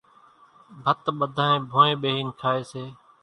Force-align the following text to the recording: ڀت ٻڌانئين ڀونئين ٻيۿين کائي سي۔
ڀت 0.83 1.03
ٻڌانئين 1.19 1.61
ڀونئين 1.71 1.97
ٻيۿين 2.01 2.27
کائي 2.41 2.61
سي۔ 2.71 2.83